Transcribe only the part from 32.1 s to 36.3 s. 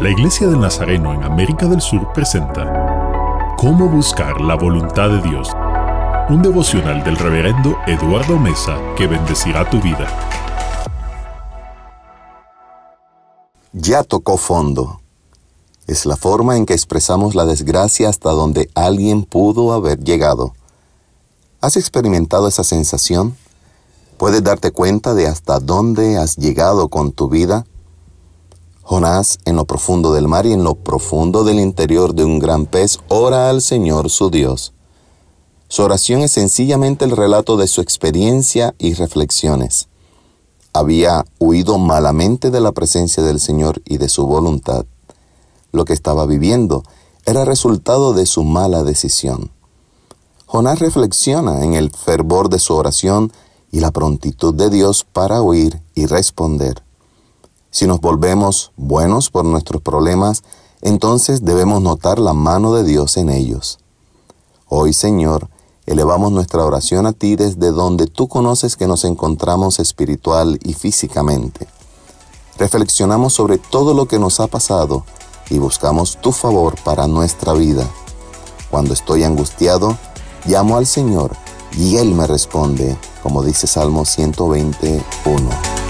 de un gran pez, ora al Señor su Dios. Su oración